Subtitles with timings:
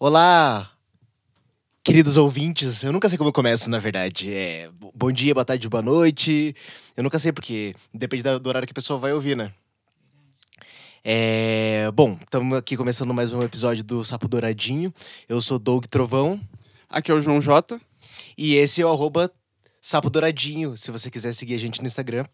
[0.00, 0.70] Olá,
[1.82, 2.84] queridos ouvintes.
[2.84, 4.32] Eu nunca sei como eu começo, na verdade.
[4.32, 6.54] É, bom dia, boa tarde, boa noite.
[6.96, 9.52] Eu nunca sei porque depende do horário que a pessoa vai ouvir, né?
[11.02, 14.94] É, bom, estamos aqui começando mais um episódio do Sapo Douradinho.
[15.28, 16.40] Eu sou Doug Trovão.
[16.88, 17.80] Aqui é o João Jota.
[18.36, 19.28] E esse é o arroba
[19.82, 22.24] Sapo Douradinho, se você quiser seguir a gente no Instagram.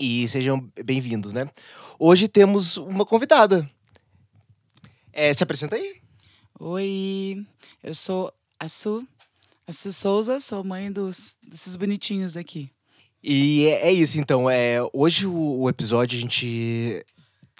[0.00, 1.48] E sejam bem-vindos, né?
[1.96, 3.70] Hoje temos uma convidada.
[5.12, 6.01] É, se apresenta aí.
[6.64, 7.44] Oi,
[7.82, 9.04] eu sou a Su,
[9.66, 12.70] a Su Souza, sou mãe dos, desses bonitinhos aqui.
[13.20, 14.48] E é, é isso, então.
[14.48, 17.04] É, hoje o, o, episódio a gente,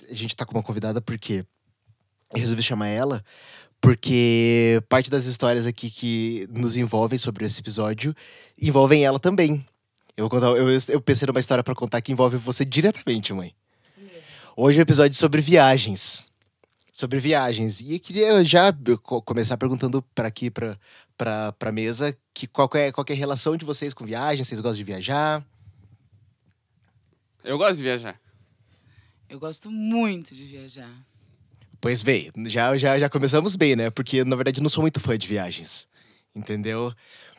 [0.09, 1.45] a gente tá com uma convidada porque
[2.33, 3.25] eu resolvi chamar ela
[3.81, 8.15] porque parte das histórias aqui que nos envolvem sobre esse episódio
[8.57, 9.67] envolvem ela também.
[10.17, 13.53] Eu vou contar, eu, eu pensei numa história para contar que envolve você diretamente, mãe.
[14.57, 16.25] Hoje é um episódio sobre viagens.
[16.93, 17.81] Sobre viagens.
[17.81, 18.73] E eu queria já
[19.25, 20.79] começar perguntando para aqui, para
[21.17, 24.47] pra mesa, que qual, é, qual é a relação de vocês com viagens?
[24.47, 25.45] Vocês gostam de viajar?
[27.43, 28.21] Eu gosto de viajar.
[29.29, 30.93] Eu gosto muito de viajar.
[31.81, 33.91] Pois bem, já, já, já começamos bem, né?
[33.91, 35.89] Porque, na verdade, não sou muito fã de viagens.
[36.35, 36.93] Entendeu?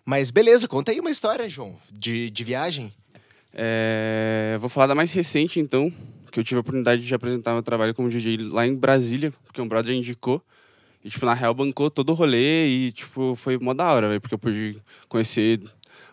[0.03, 2.93] Mas beleza, conta aí uma história, João, de, de viagem.
[3.53, 5.93] É, vou falar da mais recente, então,
[6.33, 9.61] que eu tive a oportunidade de apresentar meu trabalho como DJ lá em Brasília, porque
[9.61, 10.41] um brother indicou.
[11.05, 14.19] E, tipo, na real, bancou todo o rolê e, tipo, foi mó da hora, velho,
[14.19, 15.61] porque eu pude conhecer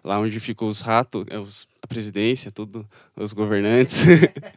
[0.05, 1.37] lá onde ficam os ratos, é,
[1.81, 4.03] a presidência, tudo, os governantes.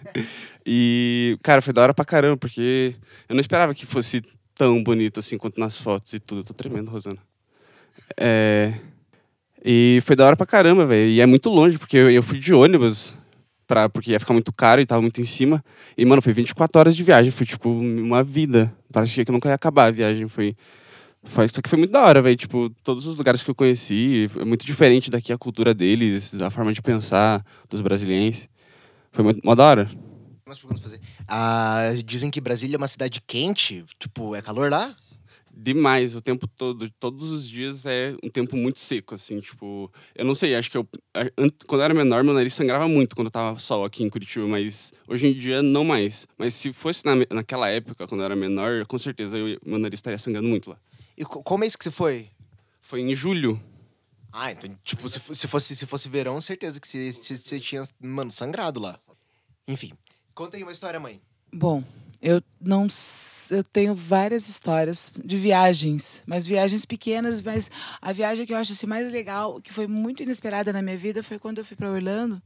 [0.65, 2.93] e, cara, foi da hora pra caramba, porque
[3.29, 4.21] eu não esperava que fosse
[4.53, 6.41] tão bonito assim quanto nas fotos e tudo.
[6.41, 7.19] Eu tô tremendo, Rosana.
[8.19, 8.73] É...
[9.63, 11.09] E foi da hora pra caramba, velho.
[11.09, 13.17] E é muito longe, porque eu, eu fui de ônibus,
[13.67, 15.63] pra, porque ia ficar muito caro e tava muito em cima.
[15.97, 17.31] E, mano, foi 24 horas de viagem.
[17.31, 18.73] Foi, tipo, uma vida.
[18.91, 20.27] Parecia que nunca ia acabar a viagem.
[20.27, 20.55] Foi.
[21.25, 22.35] Foi, só que foi muito da hora, velho.
[22.35, 26.49] Tipo, todos os lugares que eu conheci, é muito diferente daqui a cultura deles, a
[26.49, 28.49] forma de pensar dos brasileiros.
[29.11, 29.89] Foi muito mó da hora.
[31.27, 33.85] Ah, dizem que Brasília é uma cidade quente.
[33.97, 34.93] Tipo, é calor lá?
[35.55, 36.89] Demais o tempo todo.
[36.99, 39.91] Todos os dias é um tempo muito seco, assim, tipo...
[40.15, 40.87] Eu não sei, acho que eu...
[41.67, 44.91] Quando eu era menor, meu nariz sangrava muito quando tava sol aqui em Curitiba, mas
[45.07, 46.27] hoje em dia não mais.
[46.37, 49.99] Mas se fosse na, naquela época, quando eu era menor, com certeza eu, meu nariz
[49.99, 50.77] estaria sangrando muito lá.
[51.17, 52.27] E qual mês que você foi?
[52.81, 53.61] Foi em julho.
[54.31, 58.31] Ah, então, tipo, se, se, fosse, se fosse verão, certeza que você, você tinha, mano,
[58.31, 58.97] sangrado lá.
[59.67, 59.93] Enfim.
[60.33, 61.21] Conta aí uma história, mãe.
[61.53, 61.83] Bom,
[62.23, 62.87] eu não
[63.51, 67.69] eu tenho várias histórias de viagens, mas viagens pequenas, mas
[68.01, 71.21] a viagem que eu acho assim, mais legal, que foi muito inesperada na minha vida,
[71.21, 72.41] foi quando eu fui para Orlando,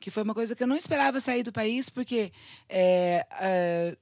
[0.00, 2.32] que foi uma coisa que eu não esperava sair do país, porque
[2.70, 3.94] é,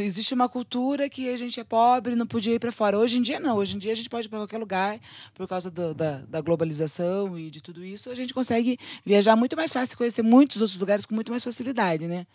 [0.00, 2.98] existe uma cultura que a gente é pobre, não podia ir para fora.
[2.98, 5.00] Hoje em dia não, hoje em dia a gente pode ir para qualquer lugar
[5.34, 8.10] por causa do, da, da, globalização e de tudo isso.
[8.10, 12.06] A gente consegue viajar muito mais fácil, conhecer muitos outros lugares com muito mais facilidade,
[12.06, 12.26] né?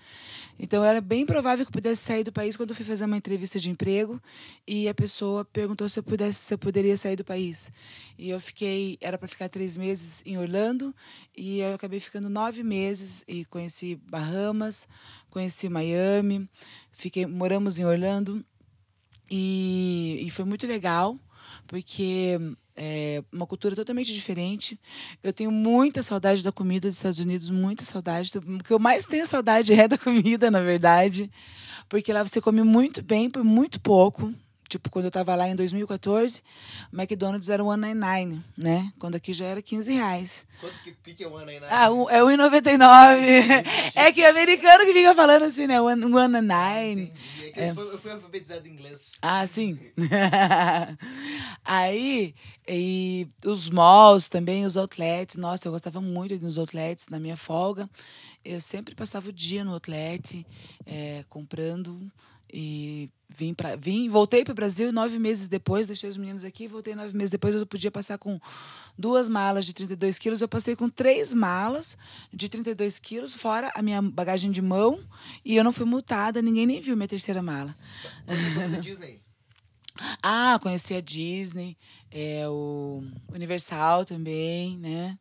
[0.60, 3.18] Então era bem provável que eu pudesse sair do país quando eu fui fazer uma
[3.18, 4.22] entrevista de emprego
[4.68, 7.72] e a pessoa perguntou se eu pudesse, se eu poderia sair do país.
[8.18, 10.94] E eu fiquei, era para ficar três meses em Orlando
[11.36, 14.88] e eu acabei ficando nove meses e conheci Bahamas,
[15.34, 16.48] conheci Miami,
[16.92, 18.46] fiquei, moramos em Orlando
[19.30, 21.18] e, e foi muito legal
[21.66, 22.38] porque
[22.76, 24.80] é uma cultura totalmente diferente.
[25.24, 28.32] Eu tenho muita saudade da comida dos Estados Unidos, muita saudade.
[28.38, 31.32] O que eu mais tenho saudade é da comida, na verdade,
[31.90, 34.32] porque lá você come muito bem por muito pouco.
[34.74, 36.42] Tipo, quando eu estava lá em 2014,
[36.92, 38.92] o McDonald's era 1,99, né?
[38.98, 40.48] Quando aqui já era 15 reais.
[40.60, 40.74] Quanto
[41.04, 41.68] que, que é 1,99?
[41.70, 43.66] Ah, um, é 1,99.
[43.94, 45.78] é que americano que fica falando assim, né?
[45.78, 47.12] 1,99.
[47.56, 47.70] É.
[47.70, 49.12] Eu fui alfabetizado em inglês.
[49.22, 49.78] Ah, sim.
[51.64, 52.34] Aí,
[52.68, 55.36] e os malls também, os outlets.
[55.36, 57.88] Nossa, eu gostava muito dos outlets na minha folga.
[58.44, 60.44] Eu sempre passava o dia no outlet,
[60.84, 62.12] é, comprando
[62.52, 66.68] e vim para vim voltei para o Brasil nove meses depois deixei os meninos aqui
[66.68, 68.40] voltei nove meses depois eu podia passar com
[68.98, 71.98] duas malas de 32 quilos eu passei com três malas
[72.32, 75.00] de 32 quilos fora a minha bagagem de mão
[75.44, 77.76] e eu não fui multada ninguém nem viu minha terceira mala
[78.82, 79.22] Disney
[80.22, 81.78] ah conheci a Disney
[82.12, 83.04] é o
[83.34, 85.18] Universal também né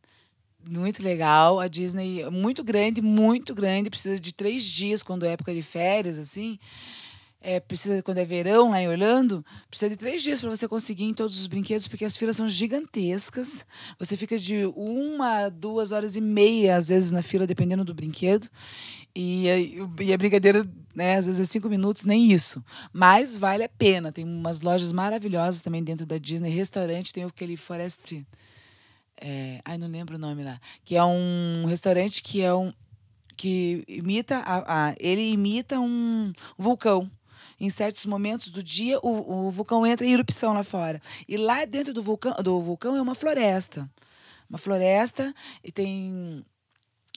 [0.69, 1.59] muito legal.
[1.59, 3.91] A Disney é muito grande, muito grande.
[3.91, 6.59] Precisa de três dias quando é época de férias, assim.
[7.43, 11.05] É, precisa, quando é verão lá em Orlando, precisa de três dias para você conseguir
[11.05, 13.67] em todos os brinquedos, porque as filas são gigantescas.
[13.99, 18.49] Você fica de uma, duas horas e meia, às vezes, na fila, dependendo do brinquedo.
[19.15, 22.65] E a, e a brincadeira, né, às vezes é cinco minutos, nem isso.
[22.93, 24.13] Mas vale a pena.
[24.13, 26.51] Tem umas lojas maravilhosas também dentro da Disney.
[26.51, 28.25] Restaurante, tem aquele Forest.
[29.21, 30.61] É, ai, não lembro o nome lá.
[30.85, 32.73] Que é um restaurante que é um.
[33.37, 34.39] que imita.
[34.39, 37.11] A, a ele imita um vulcão
[37.63, 41.01] em certos momentos do dia, o, o vulcão entra em erupção lá fora.
[41.29, 43.89] E lá dentro do vulcão, do vulcão é uma floresta.
[44.51, 45.33] Uma floresta
[45.63, 46.45] e tem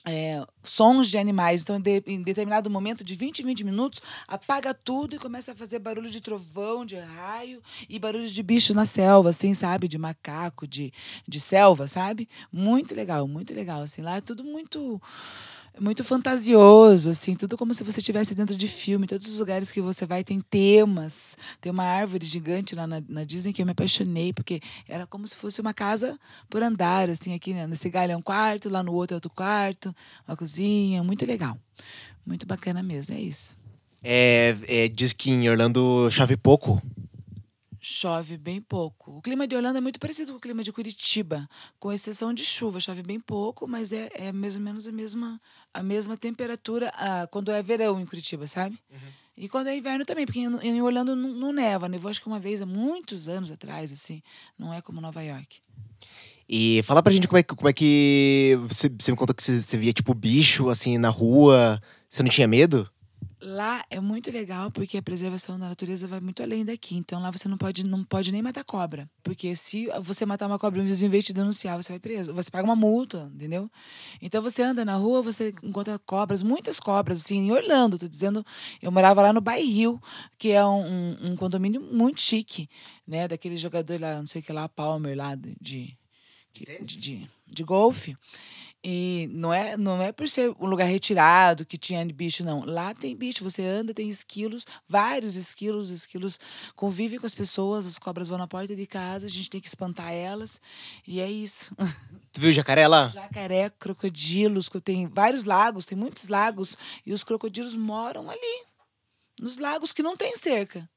[0.04, 1.62] é, sons de animais.
[1.62, 5.56] Então, de, em determinado momento, de 20 em 20 minutos, apaga tudo e começa a
[5.56, 9.88] fazer barulho de trovão, de raio e barulho de bicho na selva, assim, sabe?
[9.88, 10.92] De macaco, de,
[11.26, 12.28] de selva, sabe?
[12.52, 13.82] Muito legal, muito legal.
[13.82, 15.02] Assim, lá é tudo muito
[15.80, 19.06] muito fantasioso, assim, tudo como se você estivesse dentro de filme.
[19.06, 21.36] Todos os lugares que você vai tem temas.
[21.60, 25.26] Tem uma árvore gigante lá na, na Disney que eu me apaixonei, porque era como
[25.26, 26.18] se fosse uma casa
[26.48, 27.66] por andar, assim, aqui né?
[27.66, 29.94] nesse galho é um quarto, lá no outro é outro quarto,
[30.26, 31.58] uma cozinha, muito legal.
[32.24, 33.56] Muito bacana mesmo, é isso.
[34.02, 36.80] É, é, diz que em Orlando chove pouco.
[37.88, 39.18] Chove bem pouco.
[39.18, 41.48] O clima de Orlando é muito parecido com o clima de Curitiba,
[41.78, 42.80] com exceção de chuva.
[42.80, 45.40] Chove bem pouco, mas é, é mais ou menos a mesma,
[45.72, 48.76] a mesma temperatura ah, quando é verão em Curitiba, sabe?
[48.90, 48.98] Uhum.
[49.36, 51.88] E quando é inverno também, porque em, em Orlando não, não, neva.
[51.88, 54.20] Nevou acho que uma vez há muitos anos atrás, assim.
[54.58, 55.60] Não é como Nova York.
[56.48, 58.58] E fala pra gente como é, como é que.
[58.66, 61.80] Você, você me contou que você, você via, tipo, bicho, assim, na rua.
[62.10, 62.90] Você não tinha medo?
[63.38, 66.96] Lá é muito legal porque a preservação da natureza vai muito além daqui.
[66.96, 69.10] Então lá você não pode, não pode nem matar cobra.
[69.22, 72.32] Porque se você matar uma cobra e um vizinho veio te denunciar, você vai preso.
[72.32, 73.70] Você paga uma multa, entendeu?
[74.22, 77.98] Então você anda na rua, você encontra cobras, muitas cobras, assim, em Orlando.
[77.98, 78.44] Tô dizendo,
[78.80, 80.02] eu morava lá no Bairro,
[80.38, 82.70] que é um, um, um, condomínio muito chique,
[83.06, 83.28] né?
[83.28, 85.98] Daquele jogador lá, não sei o que lá, Palmer lá, de, de,
[86.54, 88.16] de, de, de golfe.
[88.88, 92.64] E não é, não é por ser um lugar retirado que tinha bicho, não.
[92.64, 96.38] Lá tem bicho, você anda, tem esquilos, vários esquilos, esquilos
[96.76, 99.66] convivem com as pessoas, as cobras vão na porta de casa, a gente tem que
[99.66, 100.60] espantar elas.
[101.04, 101.74] E é isso.
[102.30, 103.08] Tu viu jacaré lá?
[103.08, 108.64] Jacaré, crocodilos, tem vários lagos, tem muitos lagos, e os crocodilos moram ali,
[109.40, 110.88] nos lagos que não tem cerca.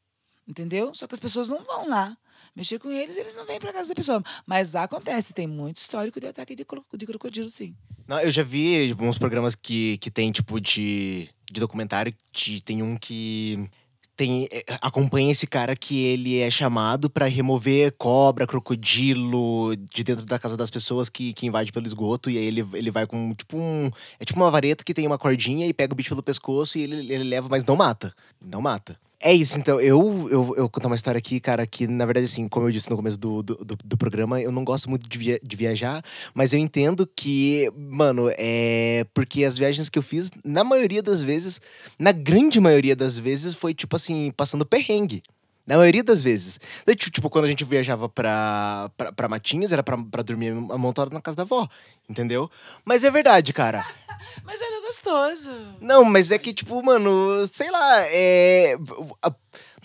[0.47, 0.93] Entendeu?
[0.93, 2.15] Só que as pessoas não vão lá
[2.59, 4.21] mexer com eles, eles não vêm para casa da pessoa.
[4.45, 7.73] Mas acontece, tem muito histórico de ataque de, de crocodilo, sim.
[8.07, 12.13] Não, eu já vi tipo, uns programas que, que tem, tipo, de, de documentário.
[12.31, 13.69] De, tem um que
[14.17, 20.25] tem é, acompanha esse cara que ele é chamado para remover cobra, crocodilo de dentro
[20.25, 23.33] da casa das pessoas que, que invade pelo esgoto e aí ele, ele vai com
[23.33, 23.89] tipo um
[24.19, 26.81] é tipo uma vareta que tem uma cordinha e pega o bicho pelo pescoço e
[26.81, 28.13] ele, ele leva, mas não mata.
[28.43, 28.99] Não mata.
[29.21, 29.81] É isso, então.
[29.81, 32.89] Eu, eu, eu contar uma história aqui, cara, que na verdade, assim, como eu disse
[32.89, 36.01] no começo do, do, do, do programa, eu não gosto muito de, via de, viajar,
[36.33, 39.05] mas eu entendo que, mano, é.
[39.13, 41.59] Porque as viagens que eu fiz, na maioria das vezes,
[41.97, 45.21] na grande maioria das vezes, foi tipo assim, passando perrengue.
[45.69, 46.59] Na maioria das vezes.
[46.97, 51.21] Tipo, quando a gente viajava pra, pra, pra Matinhos, era pra, pra dormir amontado na
[51.21, 51.69] casa da avó.
[52.09, 52.49] Entendeu?
[52.83, 53.85] Mas é verdade, cara.
[54.43, 55.51] Mas era gostoso.
[55.79, 58.75] Não, mas é que, tipo, mano, sei lá, é.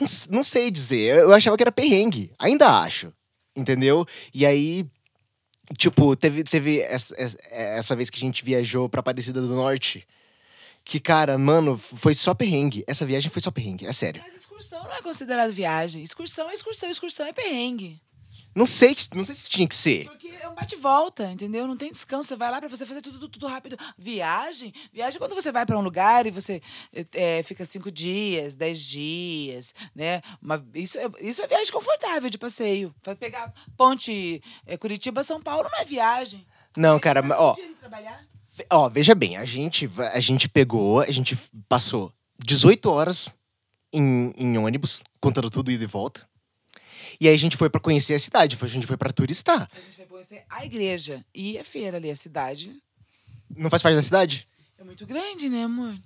[0.01, 1.19] Não, não sei dizer.
[1.19, 2.33] Eu achava que era perrengue.
[2.39, 3.13] Ainda acho.
[3.55, 4.05] Entendeu?
[4.33, 4.87] E aí,
[5.77, 7.15] tipo, teve, teve essa,
[7.51, 10.05] essa vez que a gente viajou pra Aparecida do Norte.
[10.85, 12.85] Que, cara, mano, foi só perrengue.
[12.87, 14.23] Essa viagem foi só perrengue, é sério.
[14.25, 16.03] Mas excursão não é considerado viagem.
[16.03, 18.01] Excursão é excursão, excursão é perrengue.
[18.55, 20.05] Não sei, não sei se tinha que ser.
[20.05, 21.67] Porque é um bate-volta, entendeu?
[21.67, 22.29] Não tem descanso.
[22.29, 23.77] Você vai lá para você fazer tudo, tudo, tudo, rápido.
[23.99, 26.63] Viagem, viagem quando você vai para um lugar e você
[27.13, 30.23] é, fica cinco dias, dez dias, né?
[30.41, 32.95] Uma, isso, é, isso é viagem confortável de passeio.
[33.03, 36.47] Para pegar ponte é, Curitiba, São Paulo não é viagem.
[36.77, 37.57] Não, cara, ó.
[38.71, 41.37] Ó, veja bem, a gente, a gente pegou, a gente
[41.69, 43.35] passou 18 horas
[43.93, 46.29] em, em ônibus, contando tudo ida e volta.
[47.21, 49.67] E aí a gente foi para conhecer a cidade, a gente foi para turistar.
[49.73, 52.77] A gente foi conhecer a igreja e a feira ali, a cidade.
[53.57, 54.49] Não faz parte da cidade?
[54.79, 55.97] É muito grande, né, amor?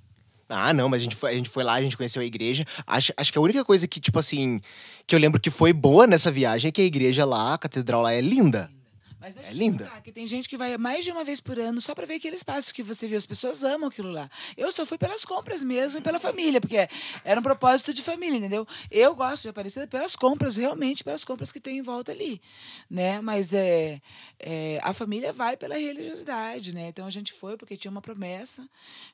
[0.49, 2.65] Ah, não, mas a gente foi, a gente foi lá, a gente conheceu a igreja.
[2.87, 4.61] Acho, acho que a única coisa que, tipo assim,
[5.07, 8.03] que eu lembro que foi boa nessa viagem é que a igreja lá, a catedral
[8.03, 8.71] lá é linda.
[9.21, 9.91] Mas É linda.
[10.03, 12.37] que tem gente que vai mais de uma vez por ano só pra ver aquele
[12.37, 13.19] espaço que você viu.
[13.19, 14.31] As pessoas amam aquilo lá.
[14.57, 16.89] Eu só fui pelas compras mesmo e pela família, porque
[17.25, 18.67] era um propósito de família, entendeu?
[18.91, 22.41] Eu gosto de Aparecida pelas compras, realmente pelas compras que tem em volta ali,
[22.89, 23.21] né?
[23.21, 24.01] Mas é,
[24.39, 26.89] é, a família vai pela religiosidade, né?
[26.89, 28.69] Então a gente foi porque tinha uma promessa,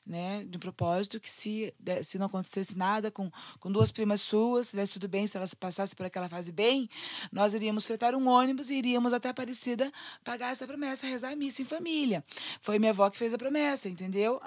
[0.05, 0.45] né?
[0.47, 4.75] De um propósito que se, se não acontecesse nada com, com duas primas suas, se
[4.75, 6.87] desse tudo bem, se elas passassem por aquela fase bem,
[7.31, 9.91] nós iríamos fretar um ônibus e iríamos até Aparecida
[10.23, 12.23] pagar essa promessa, rezar a missa em família.
[12.61, 14.41] Foi minha avó que fez a promessa, entendeu?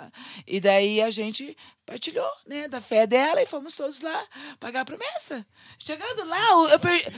[0.46, 4.26] E daí a gente partilhou, né, da fé dela e fomos todos lá
[4.60, 5.46] pagar a promessa.
[5.78, 7.12] Chegando lá, eu, per-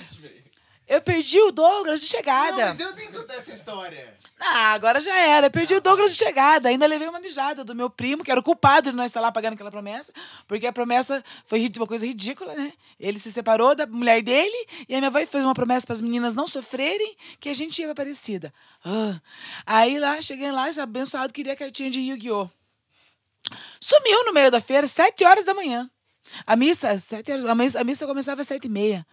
[0.90, 2.74] eu perdi o Douglas de chegada.
[2.76, 4.12] eu tenho que contar essa história.
[4.40, 5.46] Ah, agora já era.
[5.46, 6.68] Eu perdi o Douglas de chegada.
[6.68, 9.30] Ainda levei uma mijada do meu primo, que era o culpado de não estar lá
[9.30, 10.12] pagando aquela promessa,
[10.48, 12.72] porque a promessa foi uma coisa ridícula, né?
[12.98, 16.00] Ele se separou da mulher dele e a minha avó fez uma promessa para as
[16.00, 18.52] meninas não sofrerem que a gente ia pra Aparecida.
[18.84, 19.20] Ah.
[19.64, 22.50] Aí lá, cheguei lá, esse abençoado queria cartinha de Yu-Gi-Oh!
[23.80, 25.88] Sumiu no meio da feira, sete horas da manhã.
[26.44, 29.06] A missa, sete horas, a missa, a missa começava às sete e meia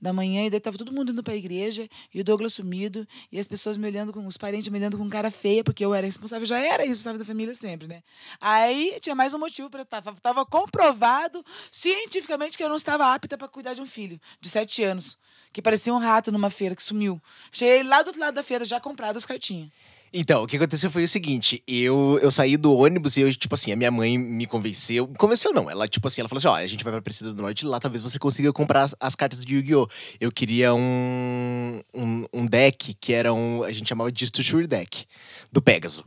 [0.00, 3.38] da manhã, e daí tava todo mundo indo pra igreja, e o Douglas sumido, e
[3.38, 6.06] as pessoas me olhando com, os parentes me olhando com cara feia, porque eu era
[6.06, 8.02] responsável, já era responsável da família sempre, né?
[8.40, 10.02] Aí tinha mais um motivo para estar.
[10.02, 14.82] Tava comprovado cientificamente que eu não estava apta para cuidar de um filho de sete
[14.82, 15.18] anos,
[15.52, 17.20] que parecia um rato numa feira que sumiu.
[17.50, 19.70] Cheguei lá do outro lado da feira, já comprado as cartinhas.
[20.12, 23.54] Então, o que aconteceu foi o seguinte: eu, eu saí do ônibus e eu, tipo
[23.54, 25.06] assim, a minha mãe me convenceu.
[25.18, 27.42] Convenceu não, ela, tipo assim, ela falou assim: ó, a gente vai pra Aparecida do
[27.42, 29.88] Norte lá, talvez você consiga comprar as, as cartas de Yu-Gi-Oh!
[30.20, 33.62] Eu queria um, um, um deck que era um.
[33.62, 35.04] A gente chamava de Structure Deck,
[35.52, 36.04] do Pegasus.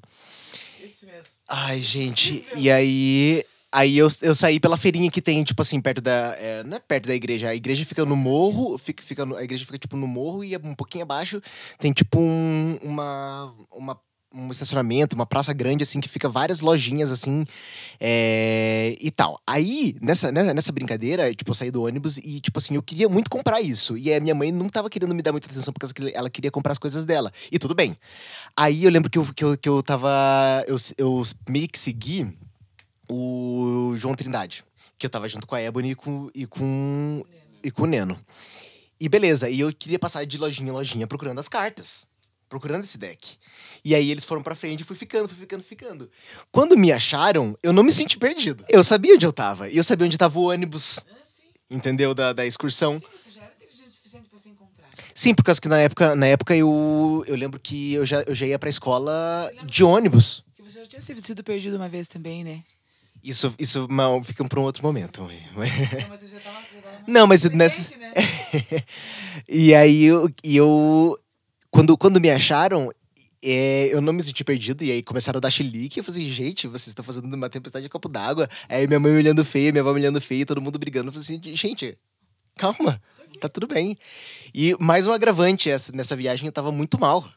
[1.47, 3.43] Ai, gente, e aí.
[3.73, 6.35] Aí eu, eu saí pela feirinha que tem, tipo assim, perto da.
[6.37, 7.47] é, não é perto da igreja.
[7.49, 10.75] A igreja fica no morro, fica, fica a igreja fica, tipo, no morro e um
[10.75, 11.41] pouquinho abaixo
[11.79, 13.97] tem, tipo, um, uma, uma,
[14.33, 17.45] um estacionamento, uma praça grande, assim, que fica várias lojinhas, assim,
[17.97, 19.39] é, e tal.
[19.47, 23.07] Aí, nessa, né, nessa brincadeira, tipo, eu saí do ônibus e, tipo assim, eu queria
[23.07, 23.97] muito comprar isso.
[23.97, 26.73] E a minha mãe não tava querendo me dar muita atenção porque ela queria comprar
[26.73, 27.31] as coisas dela.
[27.49, 27.95] E tudo bem.
[28.55, 30.09] Aí eu lembro que eu, que eu, que eu tava.
[30.67, 32.37] Eu, eu meio que segui
[33.13, 34.63] o João Trindade.
[34.97, 37.23] Que eu tava junto com a Ebony e com, e com,
[37.63, 38.17] e com o Neno.
[38.99, 42.05] E beleza, e eu queria passar de lojinha em lojinha procurando as cartas.
[42.47, 43.37] Procurando esse deck.
[43.83, 46.11] E aí eles foram pra frente e fui ficando, fui ficando, ficando.
[46.51, 48.63] Quando me acharam, eu não me senti perdido.
[48.69, 49.69] Eu sabia onde eu tava.
[49.69, 51.41] E eu sabia onde tava o ônibus, Ah, sim.
[51.69, 52.13] entendeu?
[52.13, 52.99] Da, da excursão.
[52.99, 54.89] Sim, você já era inteligente o suficiente para se encontrar.
[55.15, 58.35] Sim, por causa que na época, na época eu, eu lembro que eu já, eu
[58.35, 60.43] já ia pra escola de ônibus.
[60.55, 62.63] Que você já tinha sido perdido uma vez também, né?
[63.23, 65.21] Isso, isso mal, fica pra um outro momento.
[65.21, 65.29] Não,
[66.09, 66.57] mas você já tava.
[67.07, 68.13] Não, mas nessa- né?
[69.47, 71.17] e aí eu, eu
[71.69, 72.91] quando, quando me acharam,
[73.43, 74.83] é, eu não me senti perdido.
[74.83, 75.99] E aí começaram a dar chilique.
[75.99, 78.47] Eu falei assim, gente, vocês estão fazendo uma tempestade de copo d'água.
[78.67, 81.09] Aí minha mãe me olhando feia, minha avó me olhando feia, todo mundo brigando.
[81.09, 81.97] Eu falei assim, gente,
[82.55, 83.01] calma,
[83.39, 83.97] tá tudo bem.
[84.53, 87.27] E mais um agravante, essa, nessa viagem eu tava muito mal.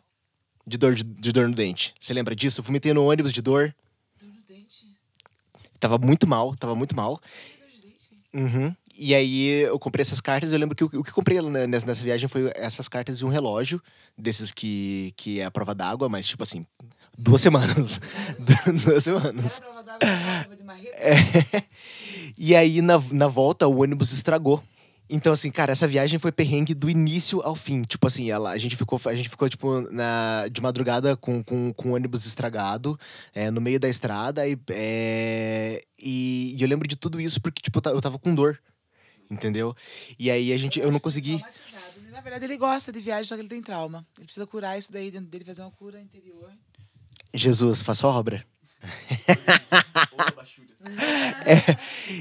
[0.66, 1.92] De dor, de, de dor no dente.
[2.00, 2.60] Você lembra disso?
[2.60, 3.74] Eu vomitei no ônibus de dor.
[5.84, 7.20] Tava muito mal, tava muito mal.
[8.32, 8.74] Uhum.
[8.96, 10.50] E aí eu comprei essas cartas.
[10.50, 13.24] Eu lembro que o, o que eu comprei nessa, nessa viagem foi essas cartas e
[13.26, 13.82] um relógio,
[14.16, 16.64] desses que, que é a prova d'água, mas tipo assim,
[17.18, 18.00] duas semanas.
[18.82, 19.60] duas semanas.
[19.60, 20.96] Era a prova d'água, a prova de marreta.
[20.96, 21.62] É.
[22.38, 24.64] E aí na, na volta o ônibus estragou.
[25.08, 27.82] Então, assim, cara, essa viagem foi perrengue do início ao fim.
[27.82, 31.72] Tipo assim, ela, a gente ficou, a gente ficou tipo, na, de madrugada com, com,
[31.74, 32.98] com o ônibus estragado,
[33.34, 34.48] é, no meio da estrada.
[34.48, 38.18] E, é, e, e eu lembro de tudo isso porque, tipo, eu ta- eu tava
[38.18, 38.58] com dor.
[39.30, 39.74] Entendeu?
[40.18, 41.38] E aí a gente, eu não consegui.
[41.38, 41.84] Traumatizado.
[42.10, 44.06] Na verdade, ele gosta de viagem, só que ele tem trauma.
[44.16, 46.50] Ele precisa curar isso daí dentro dele, fazer uma cura interior.
[47.32, 48.44] Jesus, faça a obra.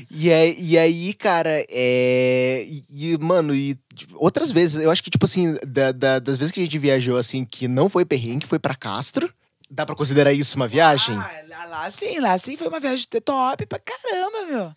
[0.10, 2.66] E, é, e aí, cara, é.
[2.90, 3.78] E, mano, e
[4.16, 7.18] outras vezes, eu acho que, tipo assim, da- da- das vezes que a gente viajou,
[7.18, 9.34] assim, que não foi perrengue, foi pra Castro.
[9.70, 11.18] Dá pra considerar isso uma viagem?
[11.18, 14.76] Ah, lá sim, lá sim foi uma viagem top pra caramba, meu.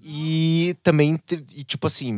[0.00, 1.18] E também,
[1.54, 2.14] e, tipo assim,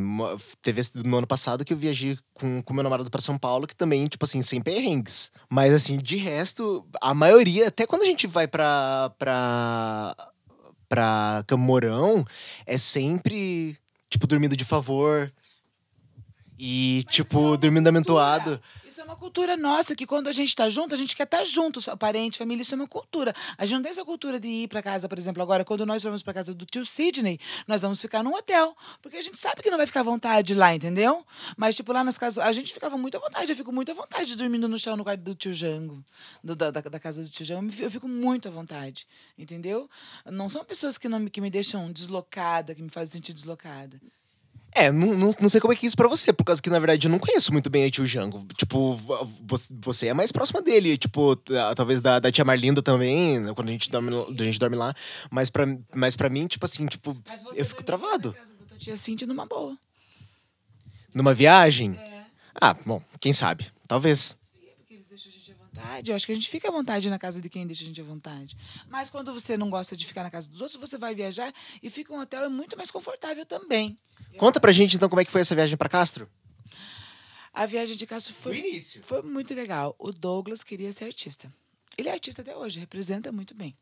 [0.60, 3.74] teve no ano passado que eu viajei com, com meu namorado pra São Paulo, que
[3.74, 5.32] também, tipo assim, sem perrengues.
[5.48, 9.10] Mas, assim, de resto, a maioria, até quando a gente vai pra.
[9.18, 10.14] pra
[10.88, 12.26] pra Camorão,
[12.66, 15.32] é sempre, tipo, dormindo de favor.
[16.58, 18.60] E, Mas é tipo, uma dormindo amentoado.
[19.00, 21.42] Isso é uma cultura nossa, que quando a gente tá junto, a gente quer estar
[21.46, 23.34] junto, só- parente, família, isso é uma cultura.
[23.56, 26.02] A gente não tem essa cultura de ir para casa, por exemplo, agora, quando nós
[26.02, 29.62] vamos para casa do tio Sidney, nós vamos ficar num hotel, porque a gente sabe
[29.62, 31.24] que não vai ficar à vontade lá, entendeu?
[31.56, 33.94] Mas, tipo, lá nas casas, a gente ficava muito à vontade, eu fico muito à
[33.94, 36.04] vontade dormindo no chão no quarto do tio Jango,
[36.44, 39.06] do- da, da, casa do tio Jango, eu fico muito à vontade,
[39.38, 39.88] entendeu?
[40.26, 43.98] Não são pessoas que, não, que me deixam deslocada, que me fazem sentir deslocada.
[44.72, 46.70] É, não, não, não sei como é que é isso pra você, por causa que,
[46.70, 48.46] na verdade, eu não conheço muito bem a tio Jango.
[48.56, 51.34] Tipo, vo- vo- você é mais próxima dele, tipo,
[51.74, 54.94] talvez da, da tia Marlinda também, né, quando a gente dorme, a gente dorme lá.
[55.30, 57.16] Mas pra, mas pra mim, tipo assim, tipo,
[57.56, 58.32] eu fico travado.
[58.32, 59.76] Casa da tua tia Cintia numa boa.
[61.12, 62.24] Numa viagem, É.
[62.60, 64.36] ah, bom, quem sabe, talvez.
[64.78, 66.10] Porque eles deixam a gente à vontade.
[66.10, 68.00] Eu acho que a gente fica à vontade na casa de quem deixa a gente
[68.00, 68.56] à vontade.
[68.88, 71.90] Mas quando você não gosta de ficar na casa dos outros, você vai viajar e
[71.90, 73.98] fica um hotel é muito mais confortável também.
[74.36, 76.30] Conta pra gente, então, como é que foi essa viagem pra Castro.
[77.52, 79.02] A viagem de Castro foi, início.
[79.02, 79.94] foi muito legal.
[79.98, 81.52] O Douglas queria ser artista.
[81.98, 83.76] Ele é artista até hoje, representa muito bem.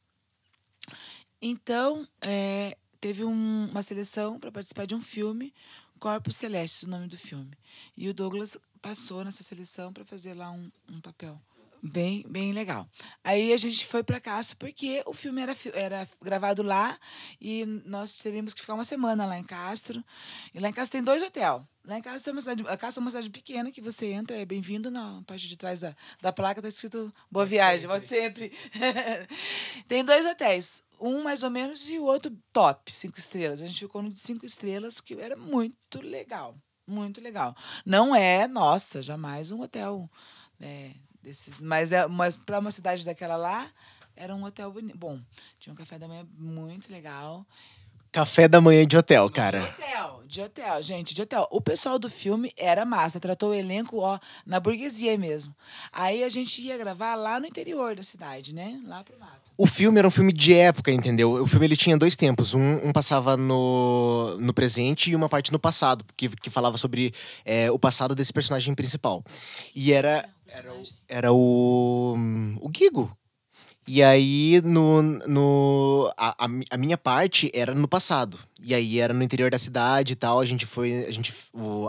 [1.40, 5.52] Então, é, teve um- uma seleção para participar de um filme,
[6.00, 7.50] Corpos Celestes, o nome do filme.
[7.96, 11.40] E o Douglas passou nessa seleção para fazer lá um, um papel.
[11.82, 12.88] Bem, bem legal.
[13.22, 16.98] Aí a gente foi para Castro porque o filme era, era gravado lá
[17.40, 20.02] e nós teríamos que ficar uma semana lá em Castro.
[20.52, 21.62] E lá em Castro tem dois hotéis.
[21.84, 24.36] Lá em Castro tem uma cidade, a Castro é uma cidade pequena que você entra,
[24.36, 28.52] é bem-vindo na parte de trás da, da placa está escrito Boa Viagem, volte sempre.
[29.86, 33.62] tem dois hotéis, um mais ou menos e o outro top, cinco estrelas.
[33.62, 36.56] A gente ficou no de cinco estrelas que era muito legal,
[36.86, 37.56] muito legal.
[37.86, 40.10] Não é, nossa, jamais um hotel
[40.58, 40.94] né,
[41.28, 43.70] desses, mas é, mas para uma cidade daquela lá
[44.16, 44.96] era um hotel bonito.
[44.96, 45.20] Bom,
[45.60, 47.46] tinha um café da manhã muito legal.
[48.10, 49.62] Café da manhã de hotel, De cara.
[49.64, 51.46] hotel, de hotel, gente, de hotel.
[51.50, 55.54] O pessoal do filme era massa, tratou o elenco, ó, na burguesia mesmo.
[55.92, 58.80] Aí a gente ia gravar lá no interior da cidade, né?
[58.86, 59.50] Lá pro mato.
[59.56, 61.32] O filme era um filme de época, entendeu?
[61.42, 62.54] O filme ele tinha dois tempos.
[62.54, 67.12] Um, um passava no, no presente e uma parte no passado, que, que falava sobre
[67.44, 69.22] é, o passado desse personagem principal.
[69.74, 72.14] E era, era, o, era o,
[72.60, 73.14] o Gigo.
[73.90, 78.38] E aí, no, no, a, a mi- a minha parte era no passado.
[78.62, 80.40] E aí era no interior da cidade e tal.
[80.40, 81.06] A gente foi.
[81.06, 81.32] A, gente,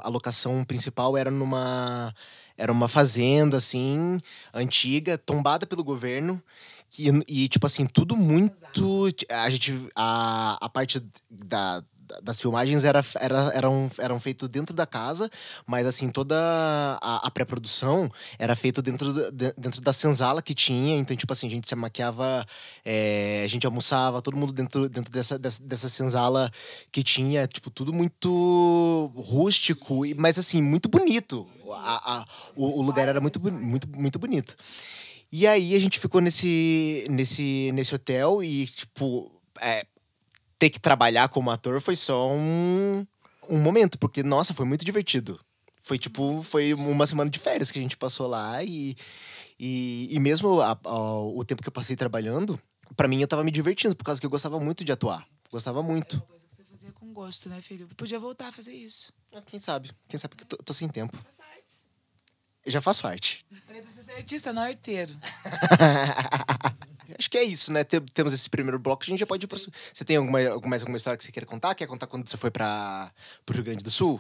[0.01, 2.15] a locação principal era numa.
[2.57, 4.21] Era uma fazenda, assim,
[4.53, 6.41] antiga, tombada pelo governo.
[6.89, 8.55] Que, e, tipo assim, tudo muito.
[9.29, 9.73] A gente.
[9.93, 11.83] A, a parte da,
[12.23, 15.29] das filmagens era, era, eram, eram feitos dentro da casa,
[15.65, 16.35] mas assim, toda
[17.01, 20.97] a, a pré-produção era feita dentro, de- dentro da senzala que tinha.
[20.97, 22.45] Então, tipo assim, a gente se maquiava,
[22.83, 26.51] é, a gente almoçava, todo mundo dentro, dentro dessa, dessa, dessa senzala
[26.91, 31.47] que tinha, tipo, tudo muito rústico, mas assim, muito bonito.
[31.71, 32.25] A, a-
[32.55, 34.55] o, o lugar era muito, muito, muito bonito.
[35.31, 39.85] E aí a gente ficou nesse, nesse, nesse hotel e, tipo, é,
[40.59, 43.05] ter que trabalhar como ator foi só um,
[43.49, 45.39] um momento, porque, nossa, foi muito divertido.
[45.81, 48.95] Foi tipo, foi uma semana de férias que a gente passou lá e,
[49.59, 52.59] e, e mesmo a- a- o tempo que eu passei trabalhando,
[52.95, 55.25] pra mim eu tava me divertindo, por causa que eu gostava muito de atuar.
[55.51, 56.17] Gostava muito.
[56.17, 57.87] Uma coisa que você fazia com gosto, né, filho?
[57.97, 59.11] Podia voltar a fazer isso.
[59.33, 59.89] Ah, Quem sabe?
[60.07, 61.17] Quem sabe que eu tô, tô sem tempo.
[61.23, 61.87] Faça artes.
[62.65, 63.43] Eu já faço arte.
[63.65, 65.15] Falei pra você ser artista, não arteiro.
[67.17, 67.83] Acho que é isso, né?
[67.83, 69.57] Tem- Temos esse primeiro bloco, a gente já pode ir pro...
[69.57, 71.73] Você tem alguma, mais alguma história que você queira contar?
[71.75, 73.11] Quer contar quando você foi para
[73.45, 74.19] pro Rio Grande do Sul?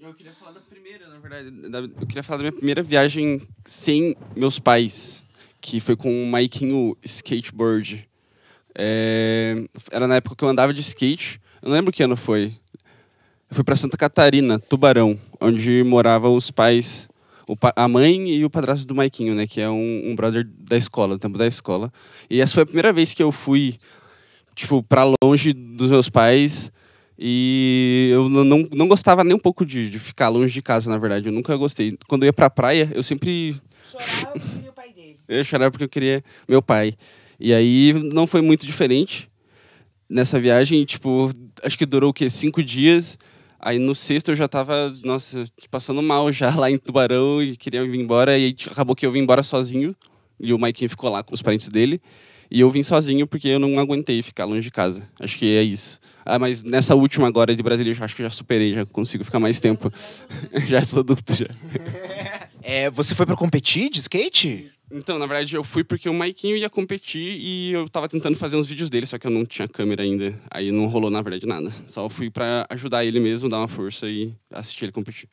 [0.00, 1.50] Eu queria falar da primeira, na verdade.
[1.68, 5.24] da- eu queria falar da minha primeira viagem sem meus pais,
[5.60, 8.08] que foi com o Maikinho Skateboard.
[8.74, 11.40] É, era na época que eu andava de skate.
[11.60, 12.56] Eu não lembro que ano foi.
[13.48, 17.11] Eu fui para Santa Catarina, Tubarão, onde moravam os pais, o pa-
[17.76, 19.46] a mãe e o padrasto do Maikinho, né?
[19.46, 21.92] Que é um, um brother da escola, do tempo da escola.
[22.28, 23.78] E essa foi a primeira vez que eu fui,
[24.54, 26.72] tipo, para longe dos meus pais.
[27.18, 30.98] E eu não, não, gostava nem um pouco de, de ficar longe de casa, na
[30.98, 31.28] verdade.
[31.28, 31.96] Eu nunca gostei.
[32.08, 33.60] Quando eu ia pra praia, eu sempre
[33.92, 35.18] Chorava porque queria o pai dele.
[35.28, 36.94] eu ia chorar porque eu queria meu pai.
[37.38, 39.28] E aí não foi muito diferente
[40.08, 40.84] nessa viagem.
[40.84, 41.30] Tipo,
[41.62, 42.30] acho que durou o quê?
[42.30, 43.18] Cinco dias.
[43.64, 47.84] Aí no sexto eu já tava, nossa, passando mal já lá em Tubarão e queria
[47.86, 48.36] vir embora.
[48.36, 49.94] E acabou que eu vim embora sozinho.
[50.40, 52.02] E o Maikinho ficou lá com os parentes dele.
[52.50, 55.08] E eu vim sozinho porque eu não aguentei ficar longe de casa.
[55.20, 56.00] Acho que é isso.
[56.26, 59.38] Ah, mas nessa última agora de Brasília, eu acho que já superei, já consigo ficar
[59.38, 59.92] mais tempo.
[60.66, 61.46] já sou adulto já.
[62.64, 64.71] É, você foi pra competir de skate?
[64.94, 68.56] Então, na verdade, eu fui porque o Maikinho ia competir e eu tava tentando fazer
[68.56, 70.38] uns vídeos dele, só que eu não tinha câmera ainda.
[70.50, 71.70] Aí não rolou, na verdade, nada.
[71.88, 75.30] Só fui pra ajudar ele mesmo, dar uma força e assistir ele competir.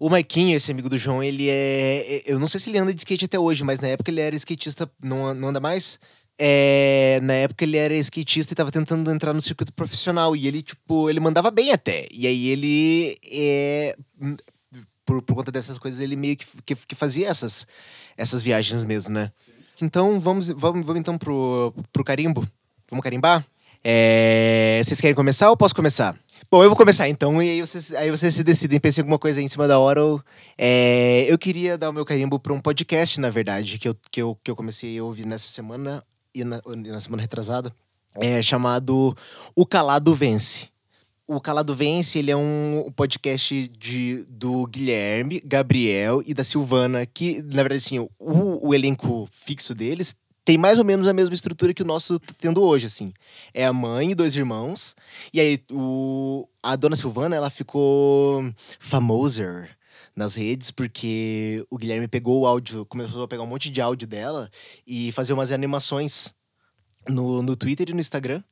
[0.00, 2.22] O Maiquinho, esse amigo do João, ele é.
[2.26, 4.34] Eu não sei se ele anda de skate até hoje, mas na época ele era
[4.34, 4.90] skatista.
[5.00, 6.00] Não, não anda mais?
[6.36, 10.34] É, na época ele era skatista e tava tentando entrar no circuito profissional.
[10.34, 12.08] E ele, tipo, ele mandava bem até.
[12.10, 13.16] E aí ele.
[13.30, 13.96] É,
[15.04, 17.66] por, por conta dessas coisas, ele meio que, que, que fazia essas,
[18.16, 19.32] essas viagens mesmo, né?
[19.80, 22.46] Então vamos, vamos, vamos então pro, pro carimbo.
[22.90, 23.44] Vamos carimbar?
[23.84, 26.16] É, vocês querem começar ou posso começar?
[26.50, 29.18] Bom, eu vou começar então, e aí vocês, aí vocês se decidem, pensem em alguma
[29.18, 30.04] coisa aí em cima da hora.
[30.04, 30.22] Ou,
[30.58, 34.20] é, eu queria dar o meu carimbo para um podcast, na verdade, que eu, que,
[34.20, 37.74] eu, que eu comecei a ouvir nessa semana e na, na semana retrasada,
[38.14, 39.16] é chamado
[39.56, 40.68] O Calado Vence.
[41.34, 47.40] O Calado Vence, ele é um podcast de, do Guilherme, Gabriel e da Silvana, que,
[47.40, 48.08] na verdade, assim, o,
[48.68, 50.14] o elenco fixo deles
[50.44, 53.14] tem mais ou menos a mesma estrutura que o nosso tá tendo hoje, assim.
[53.54, 54.94] É a mãe e dois irmãos.
[55.32, 58.44] E aí, o, a dona Silvana, ela ficou
[58.78, 59.70] famosa
[60.14, 64.06] nas redes porque o Guilherme pegou o áudio, começou a pegar um monte de áudio
[64.06, 64.50] dela
[64.86, 66.34] e fazer umas animações
[67.08, 68.42] no, no Twitter e no Instagram,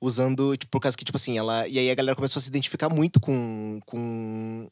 [0.00, 1.66] usando, tipo, por causa que, tipo assim, ela.
[1.68, 4.68] E aí a galera começou a se identificar muito com, com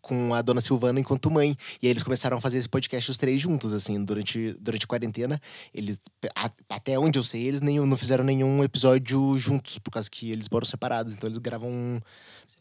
[0.00, 1.56] com a dona Silvana enquanto mãe.
[1.80, 4.88] E aí eles começaram a fazer esse podcast os três juntos, assim, durante, durante a
[4.88, 5.40] quarentena.
[5.72, 5.98] Eles,
[6.34, 10.30] a, até onde eu sei, eles nem, não fizeram nenhum episódio juntos, por causa que
[10.30, 11.14] eles moram separados.
[11.14, 12.02] Então eles gravam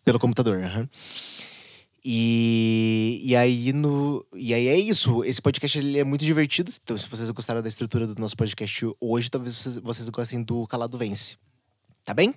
[0.04, 0.58] pelo computador.
[0.58, 0.88] Uhum.
[2.04, 5.24] E, e, aí no, e aí é isso.
[5.24, 6.72] Esse podcast ele é muito divertido.
[6.82, 10.66] Então, se vocês gostaram da estrutura do nosso podcast hoje, talvez vocês, vocês gostem do
[10.68, 11.38] Calado Vence.
[12.06, 12.34] Tá bem?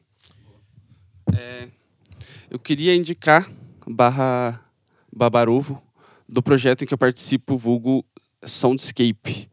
[1.33, 1.69] É,
[2.51, 3.51] eu queria indicar
[3.87, 4.61] barra
[5.15, 5.83] Babarovo,
[6.29, 8.05] do projeto em que eu participo, vulgo
[8.45, 9.49] Soundscape,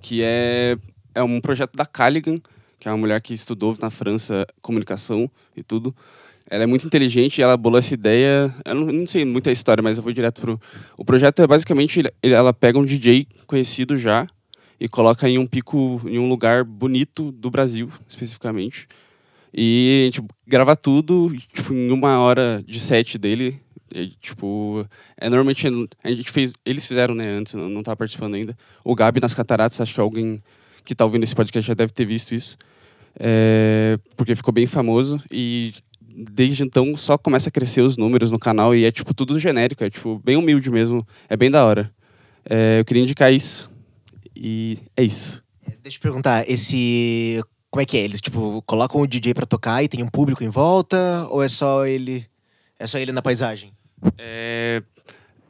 [0.00, 0.76] que é,
[1.14, 2.38] é um projeto da Callaghan,
[2.78, 5.94] que é uma mulher que estudou na França comunicação e tudo.
[6.50, 8.54] Ela é muito inteligente ela bolou essa ideia.
[8.64, 10.60] Eu não, não sei muita história, mas eu vou direto pro.
[10.96, 14.26] O projeto é basicamente ela pega um DJ conhecido já
[14.78, 18.86] e coloca em um pico, em um lugar bonito do Brasil, especificamente.
[19.52, 23.60] E a gente grava tudo, tipo, em uma hora de set dele,
[23.94, 24.84] e, tipo,
[25.16, 25.68] é normalmente
[26.02, 28.58] a gente fez, eles fizeram, né, antes, não, não tá participando ainda.
[28.84, 30.42] O Gabi nas Cataratas, acho que alguém
[30.84, 32.58] que tá ouvindo esse podcast já deve ter visto isso.
[33.16, 35.72] É, porque ficou bem famoso e
[36.14, 39.84] desde então só começa a crescer os números no canal e é tipo tudo genérico,
[39.84, 41.92] é tipo bem humilde mesmo, é bem da hora.
[42.48, 43.70] É, eu queria indicar isso
[44.36, 45.42] e é isso.
[45.66, 48.04] É, deixa eu perguntar, esse como é que é?
[48.04, 51.48] Eles tipo colocam o DJ para tocar e tem um público em volta ou é
[51.48, 52.26] só ele
[52.78, 53.72] é só ele na paisagem?
[54.18, 54.82] É,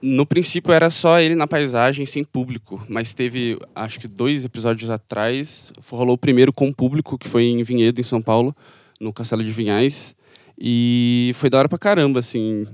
[0.00, 2.85] no princípio era só ele na paisagem, sem público.
[2.88, 7.62] Mas teve, acho que dois episódios atrás, rolou o primeiro com público, que foi em
[7.62, 8.55] Vinhedo, em São Paulo,
[9.00, 10.14] no Castelo de Vinhais.
[10.59, 12.67] E foi da hora pra caramba, assim.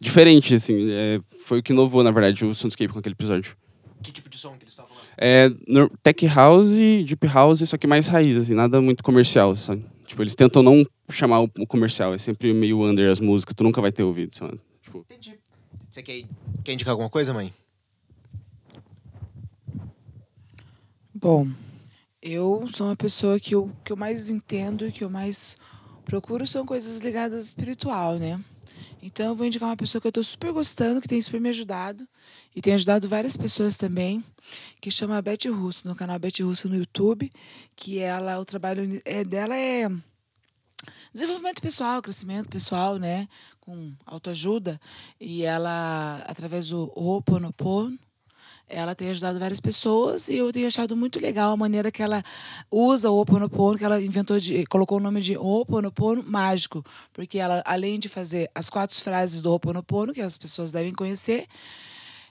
[0.00, 0.90] Diferente, assim.
[0.90, 3.56] É, foi o que inovou, na verdade, o Soundscape com aquele episódio.
[4.02, 5.02] Que tipo de som que eles estavam lá?
[5.16, 5.48] É,
[6.02, 9.84] tech house, deep house, só que mais raiz, assim, nada muito comercial, sabe?
[10.06, 13.80] Tipo, eles tentam não chamar o comercial, é sempre meio under as músicas, tu nunca
[13.80, 14.58] vai ter ouvido, sabe?
[14.82, 15.06] Tipo...
[15.08, 15.38] Entendi.
[15.88, 16.24] Você quer,
[16.64, 17.52] quer indicar alguma coisa, mãe?
[21.14, 21.48] Bom,
[22.20, 25.56] eu sou uma pessoa que eu, que eu mais entendo e que eu mais
[26.04, 28.42] procuro são coisas ligadas ao espiritual, né?
[29.02, 31.48] Então eu vou indicar uma pessoa que eu estou super gostando, que tem super me
[31.48, 32.06] ajudado
[32.54, 34.24] e tem ajudado várias pessoas também,
[34.80, 37.30] que chama Beth Russo, no canal Beth Russo no YouTube,
[37.74, 39.88] que ela, o trabalho é, dela é
[41.12, 43.28] desenvolvimento pessoal, crescimento pessoal, né,
[43.60, 44.80] com autoajuda,
[45.20, 47.98] e ela através do Ho'oponopono,
[48.72, 52.24] ela tem ajudado várias pessoas e eu tenho achado muito legal a maneira que ela
[52.70, 57.62] usa o Ho'oponopono, que ela inventou de colocou o nome de Ho'oponopono mágico, porque ela
[57.66, 61.46] além de fazer as quatro frases do Ho'oponopono que as pessoas devem conhecer,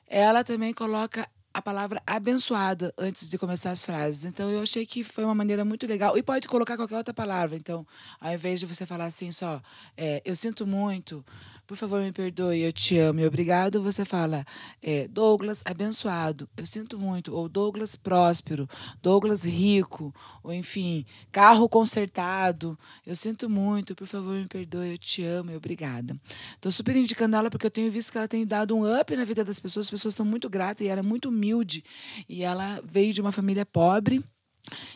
[0.07, 4.25] ela também coloca a palavra abençoada antes de começar as frases.
[4.25, 6.17] Então eu achei que foi uma maneira muito legal.
[6.17, 7.57] E pode colocar qualquer outra palavra.
[7.57, 7.85] Então,
[8.19, 9.61] ao invés de você falar assim só,
[9.97, 11.23] é, eu sinto muito,
[11.71, 14.45] por favor, me perdoe, eu te amo e obrigado, você fala
[14.81, 18.67] é, Douglas abençoado, eu sinto muito, ou Douglas próspero,
[19.01, 25.23] Douglas rico, ou enfim, carro consertado, eu sinto muito, por favor, me perdoe, eu te
[25.23, 26.13] amo e obrigada.
[26.55, 29.23] Estou super indicando ela porque eu tenho visto que ela tem dado um up na
[29.23, 31.85] vida das pessoas, as pessoas estão muito gratas e ela é muito humilde
[32.27, 34.21] e ela veio de uma família pobre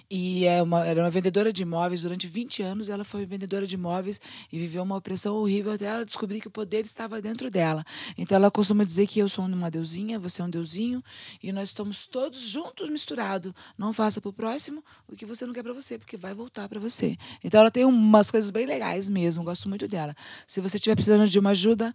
[0.10, 2.01] e é uma, era uma vendedora de imóveis.
[2.01, 4.19] Durante 20 anos, ela foi vendedora de imóveis
[4.51, 7.84] e viveu uma opressão horrível até ela descobrir que o poder estava dentro dela.
[8.17, 11.04] Então, ela costuma dizer que eu sou uma deusinha, você é um deusinho,
[11.41, 13.54] e nós estamos todos juntos misturados.
[13.78, 16.67] Não faça para o próximo o que você não quer para você, porque vai voltar
[16.69, 17.17] para você.
[17.43, 19.43] Então, ela tem umas coisas bem legais mesmo.
[19.43, 20.15] Gosto muito dela.
[20.47, 21.93] Se você estiver precisando de uma ajuda,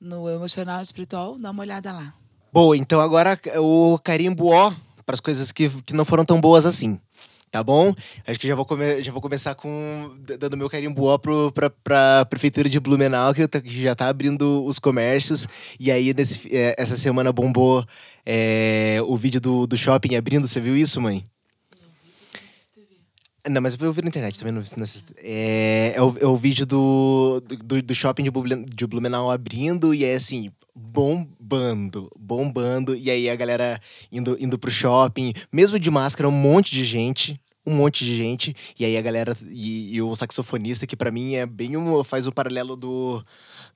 [0.00, 2.14] no emocional espiritual, dá uma olhada lá.
[2.52, 4.72] Boa, então agora o carimbo ó
[5.04, 6.98] para as coisas que, que não foram tão boas assim.
[7.50, 7.92] Tá bom?
[8.24, 12.24] Acho que já vou, come já vou começar com dando meu carimbo ó para a
[12.24, 15.48] prefeitura de Blumenau, que, que, já tá abrindo os comércios.
[15.78, 17.84] E aí, nesse, é, essa semana bombou
[18.24, 20.46] é, o vídeo do, do shopping abrindo.
[20.46, 21.26] Você viu isso, mãe?
[23.50, 24.52] Não, mas eu vi na internet também.
[24.52, 24.84] Não, não
[25.18, 28.24] é, é, o, é o vídeo do, do, do shopping
[28.66, 32.94] de Blumenau abrindo e é assim, bombando, bombando.
[32.94, 37.40] E aí a galera indo, indo pro shopping, mesmo de máscara, um monte de gente.
[37.66, 38.56] Um monte de gente.
[38.78, 39.36] E aí a galera.
[39.48, 42.02] E, e o saxofonista, que para mim é bem um.
[42.02, 43.24] faz um paralelo do.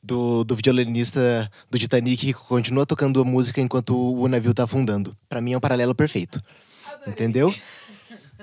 [0.02, 5.16] Do, do violinista do Titanic que continua tocando a música enquanto o navio tá afundando.
[5.30, 6.42] para mim é um paralelo perfeito.
[6.86, 7.12] Adorei.
[7.12, 7.54] Entendeu?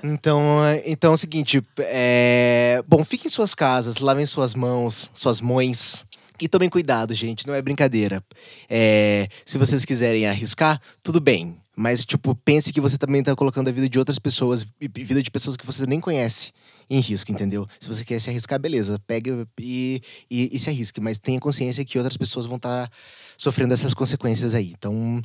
[0.04, 2.84] Então, então é o seguinte, é...
[2.88, 6.06] bom, fiquem em suas casas, lavem suas mãos, suas mães,
[6.42, 8.24] e tomem cuidado, gente, não é brincadeira.
[8.68, 11.56] É, se vocês quiserem arriscar, tudo bem.
[11.76, 15.32] Mas, tipo, pense que você também está colocando a vida de outras pessoas, vida de
[15.32, 16.52] pessoas que você nem conhece,
[16.90, 17.68] em risco, entendeu?
[17.80, 21.00] Se você quer se arriscar, beleza, pega e, e, e se arrisque.
[21.00, 22.94] Mas tenha consciência que outras pessoas vão estar tá
[23.38, 24.74] sofrendo essas consequências aí.
[24.78, 25.22] Então,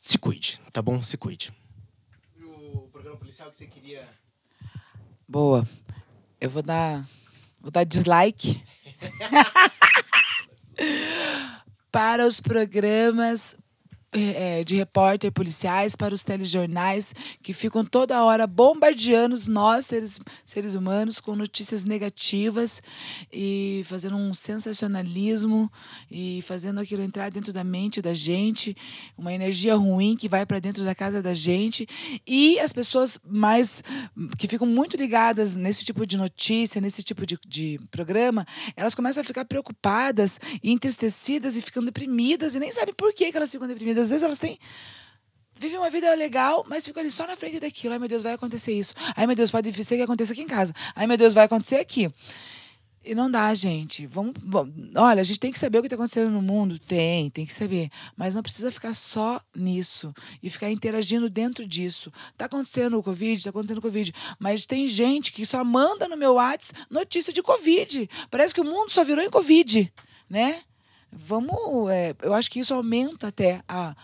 [0.00, 1.02] se cuide, tá bom?
[1.02, 1.52] Se cuide.
[3.26, 4.08] Policial que você queria.
[5.26, 5.66] Boa.
[6.40, 7.04] Eu vou dar.
[7.60, 8.62] Vou dar dislike.
[11.90, 13.56] para os programas
[14.64, 21.20] de repórter policiais para os telejornais que ficam toda hora bombardeando nós, seres, seres humanos,
[21.20, 22.82] com notícias negativas
[23.32, 25.70] e fazendo um sensacionalismo
[26.10, 28.76] e fazendo aquilo entrar dentro da mente da gente,
[29.16, 31.86] uma energia ruim que vai para dentro da casa da gente.
[32.26, 33.82] E as pessoas mais
[34.38, 39.20] que ficam muito ligadas nesse tipo de notícia, nesse tipo de, de programa, elas começam
[39.20, 43.68] a ficar preocupadas, entristecidas e ficando deprimidas e nem sabem por que, que elas ficam
[43.68, 44.58] deprimidas às vezes elas têm
[45.58, 47.94] vivem uma vida legal, mas ficam ali só na frente daquilo.
[47.94, 48.94] Ai, meu Deus, vai acontecer isso.
[49.16, 50.74] Ai, meu Deus, pode ser que aconteça aqui em casa.
[50.94, 52.12] Ai, meu Deus, vai acontecer aqui.
[53.04, 54.04] E não dá, gente.
[54.04, 56.76] Vamos, vamos, olha, a gente tem que saber o que está acontecendo no mundo.
[56.76, 57.88] Tem, tem que saber.
[58.16, 62.12] Mas não precisa ficar só nisso e ficar interagindo dentro disso.
[62.32, 64.12] Está acontecendo o Covid, está acontecendo o Covid.
[64.40, 68.10] Mas tem gente que só manda no meu WhatsApp notícia de Covid.
[68.28, 69.92] Parece que o mundo só virou em Covid,
[70.28, 70.62] né?
[71.12, 71.90] Vamos.
[71.90, 73.94] É, eu acho que isso aumenta até a,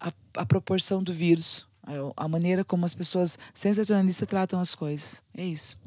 [0.00, 5.22] a, a proporção do vírus, a, a, maneira como as pessoas sensacionalistas tratam as coisas.
[5.36, 5.78] É isso.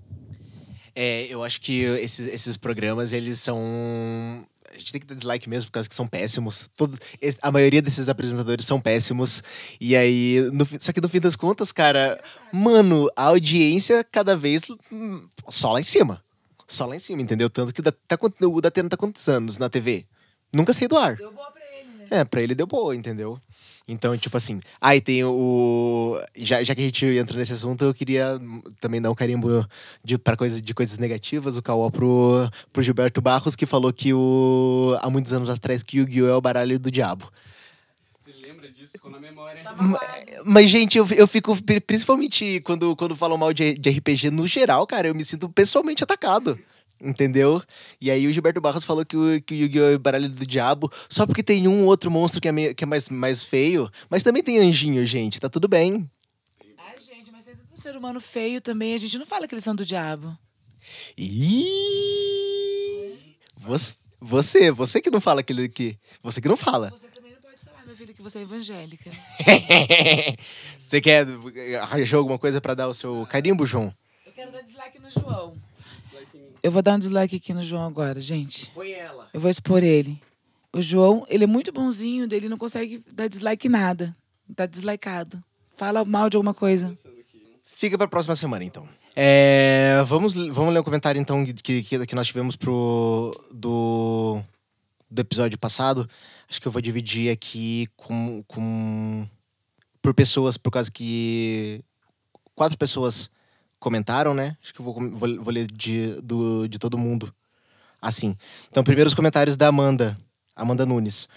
[0.96, 4.46] É, eu acho que esses, esses programas, eles são.
[4.74, 6.70] A gente tem que dar dislike mesmo, por causa que são péssimos.
[6.76, 6.98] Todo,
[7.42, 9.44] a maioria desses apresentadores são péssimos.
[9.80, 10.50] E aí.
[10.54, 15.74] No, só que no fim das contas, cara, mano, a audiência cada vez hum, só
[15.74, 16.24] lá em cima.
[16.68, 17.50] Só lá em cima, entendeu?
[17.50, 20.06] Tanto que o da, tá, o Datena tá quantos anos na TV?
[20.56, 21.16] Nunca saí do ar.
[21.16, 22.08] Deu boa pra ele, né?
[22.10, 23.40] É, pra ele deu boa, entendeu?
[23.88, 24.60] Então, tipo assim.
[24.82, 26.20] Aí ah, tem o.
[26.36, 28.40] Já, já que a gente entra nesse assunto, eu queria
[28.80, 29.68] também dar um carimbo
[30.04, 34.12] de, pra coisa, de coisas negativas, o Cauã pro, pro Gilberto Barros, que falou que
[34.12, 34.98] o.
[35.02, 37.32] há muitos anos atrás que o Gil é o baralho do diabo.
[38.20, 38.94] Você lembra disso?
[38.94, 39.62] Ficou na memória.
[39.78, 41.56] Mas, mas, gente, eu, eu fico.
[41.86, 46.04] Principalmente quando, quando falam mal de, de RPG no geral, cara, eu me sinto pessoalmente
[46.04, 46.60] atacado.
[47.06, 47.62] Entendeu?
[48.02, 49.94] E aí o Gilberto Barros falou que o, que o Yu-Gi-Oh!
[49.94, 52.88] é baralho do diabo só porque tem um outro monstro que é, meio, que é
[52.88, 53.92] mais, mais feio.
[54.10, 55.40] Mas também tem anjinho, gente.
[55.40, 56.10] Tá tudo bem.
[56.80, 58.96] Ai, gente, mas tem tanto ser humano feio também.
[58.96, 60.36] A gente não fala que eles são do diabo.
[61.16, 61.46] Ih!
[63.58, 66.00] Você, você, você que não fala aquele que.
[66.24, 66.90] Você que não fala.
[66.90, 69.12] Você também não pode falar, meu filho, que você é evangélica.
[70.80, 71.28] você quer.
[71.82, 73.94] Arranjou alguma coisa para dar o seu carimbo, João?
[74.26, 75.56] Eu quero dar dislike no João.
[76.66, 78.64] Eu vou dar um dislike aqui no João agora, gente.
[78.64, 79.30] Expõe ela.
[79.32, 80.20] Eu vou expor ele.
[80.74, 84.18] O João, ele é muito bonzinho, dele não consegue dar dislike em nada.
[84.56, 85.44] Tá dislikeado.
[85.78, 86.98] Fala mal de alguma coisa.
[87.76, 88.90] Fica pra próxima semana, então.
[89.16, 94.42] É, vamos, vamos ler um comentário, então, que, que, que nós tivemos pro, do,
[95.08, 96.10] do episódio passado.
[96.50, 99.28] Acho que eu vou dividir aqui com, com
[100.02, 101.84] por pessoas, por causa que
[102.56, 103.30] quatro pessoas
[103.86, 104.58] comentaram, né?
[104.64, 107.32] Acho que eu vou, vou, vou ler de, do, de todo mundo.
[108.02, 108.36] Assim.
[108.72, 110.18] Então, primeiro os comentários da Amanda.
[110.56, 111.30] Amanda Nunes.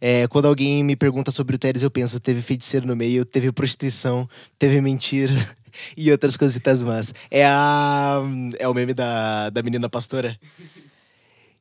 [0.00, 3.52] É, quando alguém me pergunta sobre o Teres, eu penso, teve feiticeiro no meio, teve
[3.52, 5.32] prostituição, teve mentira
[5.96, 7.14] e outras coisitas más.
[7.30, 8.20] É a.
[8.58, 10.36] É o meme da, da menina pastora.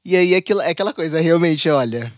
[0.04, 2.12] E aí é aquela, é aquela coisa, realmente, olha.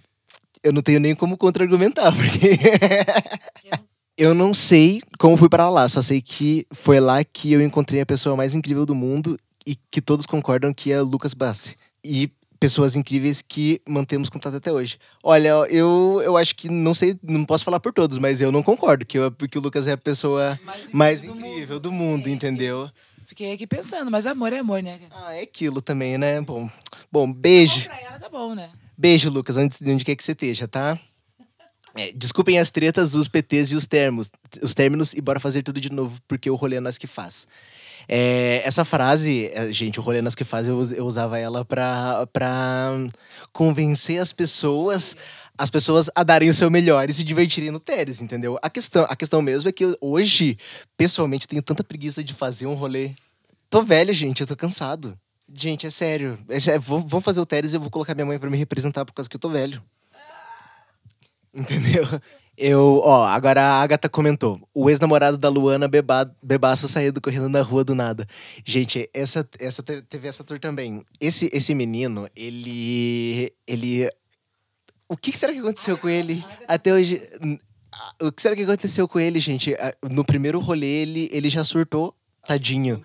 [0.63, 2.57] Eu não tenho nem como contra-argumentar, porque.
[4.17, 7.99] Eu não sei como fui para lá, só sei que foi lá que eu encontrei
[7.99, 11.75] a pessoa mais incrível do mundo e que todos concordam que é Lucas Bassi.
[12.03, 14.97] E pessoas incríveis que mantemos contato até hoje.
[15.23, 18.61] Olha, eu, eu acho que não sei, não posso falar por todos, mas eu não
[18.61, 20.59] concordo que, eu, que o Lucas é a pessoa
[20.93, 22.89] mais incrível do mundo, entendeu?
[23.25, 24.99] Fiquei aqui pensando, mas amor é amor, né?
[25.11, 26.39] Ah, é aquilo também, né?
[26.39, 26.69] Bom,
[27.11, 27.81] bom beijo.
[27.81, 28.69] Bom pra ela tá bom, né?
[28.97, 30.99] Beijo, Lucas, onde, onde quer que você esteja, tá?
[31.95, 34.29] É, desculpem as tretas dos PTs e os termos,
[34.61, 37.47] os términos e bora fazer tudo de novo, porque o rolê é nós que faz.
[38.07, 41.63] É, essa frase, é, gente, o rolê é nós que faz, eu, eu usava ela
[41.63, 42.91] pra, pra
[43.51, 45.15] convencer as pessoas,
[45.57, 48.57] as pessoas a darem o seu melhor e se divertirem no Teres, entendeu?
[48.61, 50.57] A questão, a questão mesmo é que hoje,
[50.97, 53.11] pessoalmente, tenho tanta preguiça de fazer um rolê.
[53.69, 55.17] Tô velho, gente, eu tô cansado.
[55.53, 56.39] Gente, é sério.
[56.49, 59.13] É, vamos fazer o Teres e eu vou colocar minha mãe pra me representar por
[59.13, 59.81] causa que eu tô velho.
[61.53, 62.03] Entendeu?
[62.55, 64.59] Eu, ó, agora a Agatha comentou.
[64.73, 68.27] O ex-namorado da Luana beba, bebaço saindo correndo na rua do nada.
[68.63, 71.03] Gente, essa, essa te- teve essa tour também.
[71.19, 73.51] Esse, esse menino, ele.
[73.67, 74.07] Ele.
[75.09, 76.45] O que que será que aconteceu com ele?
[76.67, 77.21] Até hoje.
[78.21, 79.75] O que será que aconteceu com ele, gente?
[80.11, 82.15] No primeiro rolê, ele, ele já surtou.
[82.47, 83.03] Tadinho.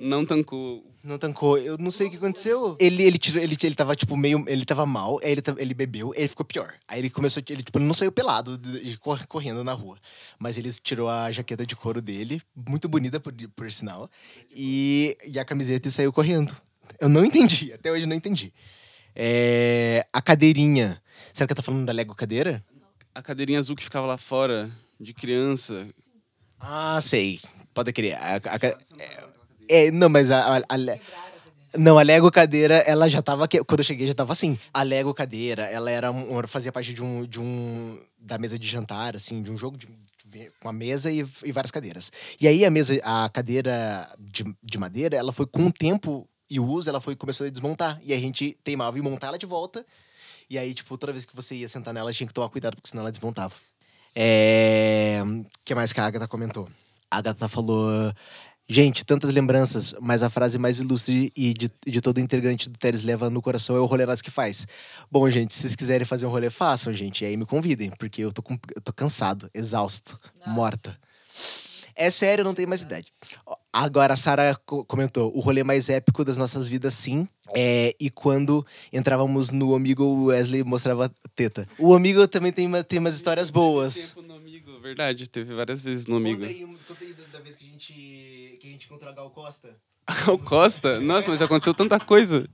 [0.00, 0.84] Não tancou.
[1.02, 1.56] Não tancou.
[1.56, 2.76] Eu não sei o que aconteceu.
[2.80, 4.44] Ele, ele, tirou, ele, ele tava, tipo, meio.
[4.48, 6.74] Ele tava mal, aí ele, ele bebeu, aí ele ficou pior.
[6.88, 7.42] Aí ele começou.
[7.48, 8.60] Ele, tipo, não saiu pelado,
[9.28, 9.96] correndo na rua.
[10.38, 14.10] Mas ele tirou a jaqueta de couro dele, muito bonita, por, por sinal,
[14.50, 16.54] e, e a camiseta e saiu correndo.
[17.00, 18.52] Eu não entendi, até hoje eu não entendi.
[19.14, 21.02] É, a cadeirinha.
[21.32, 22.64] Será que eu tô falando da Lego cadeira?
[23.14, 25.88] A cadeirinha azul que ficava lá fora, de criança.
[26.58, 27.40] Ah, sei.
[27.74, 28.14] Pode crer.
[28.16, 28.78] A- a ca-
[29.68, 30.76] é, não, mas a, a- a
[31.78, 33.46] Não, a Lego cadeira, ela já tava.
[33.48, 34.58] Quando eu cheguei, já tava assim.
[34.72, 38.00] A Lego cadeira, ela era um, fazia parte de um, de um.
[38.18, 39.88] da mesa de jantar, assim, de um jogo de-
[40.60, 42.12] com a mesa e, e várias cadeiras.
[42.40, 46.60] E aí a mesa, a cadeira de, de madeira, ela foi com o tempo e
[46.60, 47.98] o uso, ela foi começou a desmontar.
[48.02, 49.84] E a gente teimava em montar ela de volta.
[50.50, 52.88] E aí, tipo, toda vez que você ia sentar nela, tinha que tomar cuidado, porque
[52.90, 53.54] senão ela desmontava.
[54.14, 55.20] É.
[55.24, 56.68] O que mais que a Agatha comentou?
[57.10, 58.12] A Agatha falou.
[58.70, 63.02] Gente, tantas lembranças, mas a frase mais ilustre e de, de todo integrante do Teres
[63.02, 64.66] leva no coração é o rolê nós que faz.
[65.10, 67.22] Bom, gente, se vocês quiserem fazer um rolê, façam, gente.
[67.24, 70.50] E aí me convidem, porque eu tô, com- eu tô cansado, exausto, Nossa.
[70.50, 70.98] morta.
[71.96, 73.10] É sério, eu não tenho mais idade.
[73.72, 77.26] Agora, a Sara co- comentou: o rolê mais épico das nossas vidas, sim.
[77.54, 81.66] É, e quando entrávamos no Amigo, o Wesley mostrava teta.
[81.78, 84.08] O Amigo também tem, uma- tem umas histórias boas.
[84.14, 85.26] Tempo no amigo, verdade.
[85.28, 86.42] Teve várias vezes no amigo.
[86.42, 86.50] Conta
[87.04, 87.92] aí da- vez que a gente,
[88.78, 89.76] gente encontrou a Gal Costa.
[90.32, 91.00] O Costa?
[91.00, 92.48] Nossa, mas já aconteceu tanta coisa.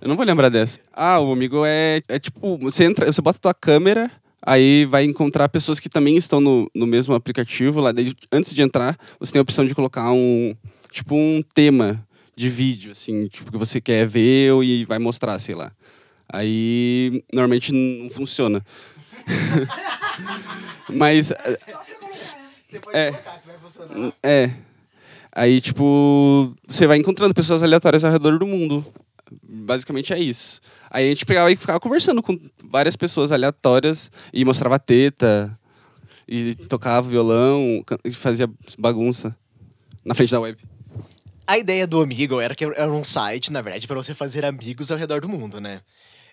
[0.00, 0.78] Eu não vou lembrar dessa.
[0.92, 4.10] Ah, o amigo é, é tipo, você entra, você bota a tua câmera,
[4.42, 7.80] aí vai encontrar pessoas que também estão no, no mesmo aplicativo.
[7.80, 10.54] Lá, daí, antes de entrar, você tem a opção de colocar um,
[10.92, 15.54] tipo, um tema de vídeo, assim, tipo, que você quer ver e vai mostrar, sei
[15.54, 15.72] lá.
[16.28, 18.64] Aí, normalmente não funciona.
[20.88, 21.32] Mas,
[22.68, 23.10] Você pode É.
[23.10, 24.12] colocar, se vai funcionar.
[24.22, 24.50] é.
[25.36, 28.82] Aí, tipo, você vai encontrando pessoas aleatórias ao redor do mundo.
[29.42, 30.62] Basicamente é isso.
[30.90, 35.54] Aí a gente pegava e ficava conversando com várias pessoas aleatórias e mostrava teta,
[36.26, 39.36] e tocava violão, e fazia bagunça
[40.02, 40.58] na frente da web.
[41.46, 44.90] A ideia do Amigo era que era um site, na verdade, para você fazer amigos
[44.90, 45.82] ao redor do mundo, né?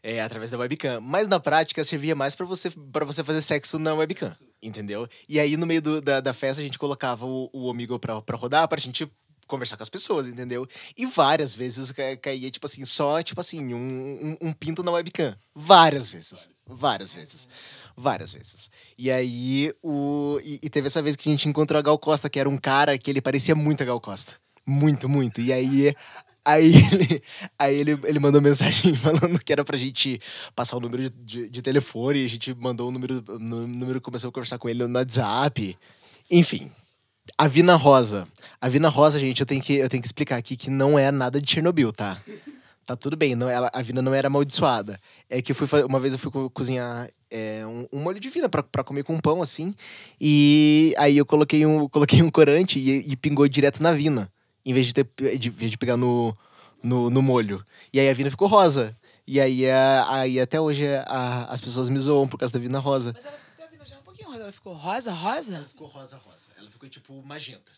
[0.02, 1.02] É, através da webcam.
[1.02, 2.72] Mas na prática servia mais para você,
[3.06, 5.08] você fazer sexo na webcam, entendeu?
[5.28, 8.21] E aí no meio do- da, da festa a gente colocava o, o Amigo pra,
[8.21, 9.08] pra rodar pra gente
[9.45, 10.65] conversar com as pessoas, entendeu?
[10.97, 14.91] E várias vezes ca- caía, tipo assim, só, tipo assim, um, um, um pinto na
[14.91, 15.36] webcam.
[15.54, 16.49] Várias vezes.
[16.65, 17.47] Várias vezes.
[17.95, 18.69] Várias vezes.
[18.97, 20.39] E aí, o.
[20.43, 22.58] E, e teve essa vez que a gente encontrou a Gal Costa, que era um
[22.58, 24.34] cara que ele parecia muito a Gal Costa.
[24.65, 25.41] Muito, muito.
[25.41, 25.93] E aí.
[26.45, 27.23] Aí ele,
[27.58, 30.19] aí ele, ele mandou mensagem falando que era pra gente
[30.56, 34.29] passar o número de, de, de telefone, a gente mandou o número, o número começou
[34.29, 35.77] a conversar com ele no WhatsApp.
[36.29, 36.69] Enfim,
[37.38, 38.27] a Vina Rosa.
[38.60, 41.12] A Vina Rosa, gente, eu tenho que, eu tenho que explicar aqui que não é
[41.12, 42.21] nada de Chernobyl, tá?
[42.86, 44.99] Tá tudo bem, não, ela, a Vina não era amaldiçoada.
[45.29, 48.29] É que eu fui, uma vez eu fui co- cozinhar é, um, um molho de
[48.29, 49.73] Vina pra comer com pão, assim.
[50.19, 54.29] E aí eu coloquei um, coloquei um corante e, e pingou direto na Vina.
[54.65, 56.36] Em vez de, ter, de, de pegar no,
[56.82, 57.65] no, no molho.
[57.91, 58.95] E aí a Vina ficou rosa.
[59.26, 62.80] E aí, a, aí até hoje a- as pessoas me zoam por causa da Vina
[62.80, 63.13] rosa.
[63.13, 64.41] Mas ela ficou, a Vina já é um pouquinho rosa.
[64.43, 65.65] Ela ficou rosa, rosa?
[65.69, 66.49] ficou rosa, rosa.
[66.58, 67.71] Ela ficou tipo magenta.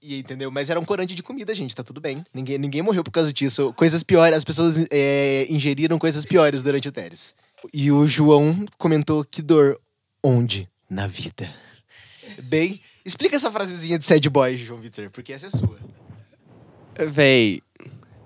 [0.00, 0.48] E entendeu?
[0.50, 2.24] Mas era um corante de comida, gente, tá tudo bem.
[2.32, 3.72] Ninguém, ninguém morreu por causa disso.
[3.74, 7.34] Coisas piores, as pessoas é, ingeriram coisas piores durante o Teres.
[7.74, 9.80] E o João comentou que dor.
[10.22, 10.68] Onde?
[10.88, 11.52] Na vida.
[12.44, 15.78] Bem, explica essa frasezinha de sad boy, João Vitor, porque essa é sua.
[17.06, 17.62] Véi,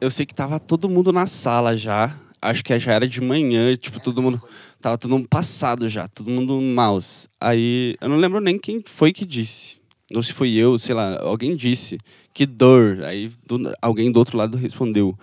[0.01, 2.17] eu sei que tava todo mundo na sala já.
[2.41, 4.43] acho que já era de manhã, tipo, todo mundo.
[4.81, 7.29] Tava todo mundo passado já, todo mundo mouse.
[7.41, 9.77] Aí eu não lembro nem quem foi que disse.
[10.15, 11.99] Ou se foi eu, sei lá, alguém disse.
[12.35, 13.03] Que dor.
[13.05, 15.17] Aí do- alguém do outro lado respondeu.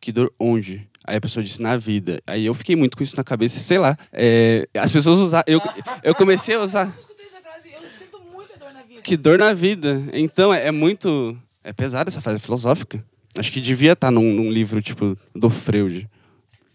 [0.00, 0.86] Que dor onde?
[1.04, 2.20] Aí a pessoa disse na vida.
[2.26, 3.96] Aí eu fiquei muito com isso na cabeça, sei lá.
[4.12, 5.44] É, as pessoas usaram.
[5.46, 5.60] Eu,
[6.02, 6.86] eu comecei a usar.
[6.94, 9.00] Eu escutei essa frase, eu sinto muita dor na vida.
[9.00, 10.02] Que dor na vida.
[10.12, 11.38] Então é, é muito.
[11.66, 13.04] É pesada essa frase, é filosófica.
[13.36, 16.08] Acho que devia estar num, num livro, tipo, do Freud.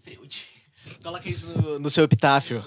[0.03, 0.45] Freud.
[1.01, 2.61] Coloca isso no, no seu epitáfio.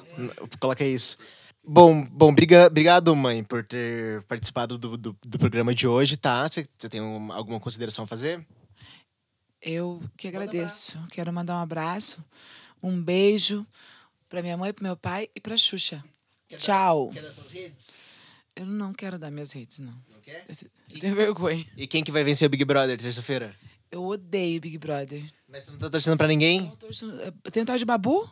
[0.59, 1.18] Coloca isso.
[1.62, 6.49] Bom, bom briga, obrigado, mãe, por ter participado do, do, do programa de hoje, tá?
[6.49, 8.43] Você tem um- alguma consideração a fazer?
[9.61, 10.99] Eu que agradeço.
[11.11, 12.25] Quero mandar um abraço,
[12.83, 13.66] um beijo
[14.31, 16.03] pra minha mãe, pro meu pai e pra Xuxa.
[16.57, 17.11] Tchau.
[17.12, 17.89] Quer dar suas redes?
[18.57, 19.93] Eu não quero dar minhas redes, não.
[20.11, 20.45] Não quer?
[20.91, 21.67] Eu tenho vergonha.
[21.77, 23.55] E quem que vai vencer o Big Brother terça-feira?
[23.91, 25.25] Eu odeio Big Brother.
[25.49, 26.69] Mas você não tá torcendo pra ninguém?
[26.71, 27.11] Eu torço-
[27.45, 28.29] eu tenho tal de Babu?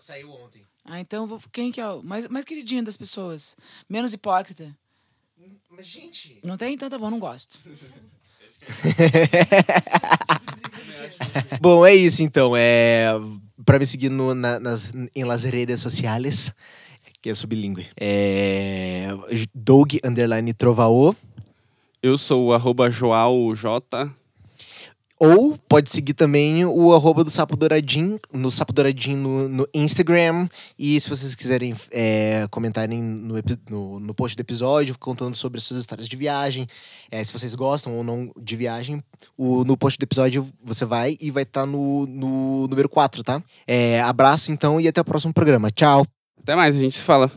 [0.00, 0.62] Saiu ontem.
[0.84, 3.56] Ah, então vou- quem que é o mais, mais queridinho das pessoas?
[3.88, 4.76] Menos hipócrita.
[5.70, 6.38] Mas, gente...
[6.44, 6.74] Não tem?
[6.74, 7.58] Então tá bom, não gosto.
[11.60, 12.54] Bom, é isso então.
[12.56, 13.08] É,
[13.64, 16.52] pra me seguir no- na- nas, em las redes sociais,
[17.22, 17.86] que é sublingue.
[17.98, 19.08] É
[19.54, 21.14] Doug underline Trovaô.
[22.02, 24.10] Eu sou o arroba Joal J.
[25.24, 30.48] Ou pode seguir também o arroba do Sapo Douradinho, no Sapo Douradinho no, no Instagram.
[30.76, 33.36] E se vocês quiserem é, comentarem no,
[33.70, 36.66] no, no post do episódio, contando sobre as suas histórias de viagem,
[37.08, 39.00] é, se vocês gostam ou não de viagem,
[39.38, 43.40] o, no post do episódio você vai e vai estar no, no número 4, tá?
[43.64, 45.70] É, abraço então e até o próximo programa.
[45.70, 46.04] Tchau!
[46.42, 47.30] Até mais, a gente se fala.